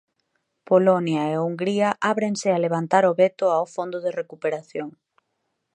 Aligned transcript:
Polonia 0.69 1.21
e 1.31 1.35
Hungría 1.43 1.89
ábrense 2.11 2.47
a 2.51 2.61
levantar 2.65 3.03
o 3.11 3.17
veto 3.21 3.45
ao 3.51 3.65
fondo 3.75 3.97
de 4.05 4.11
recuperación. 4.21 4.89